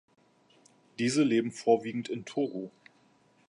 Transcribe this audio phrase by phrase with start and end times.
[0.97, 2.71] Diese leben vorwiegend in Togo.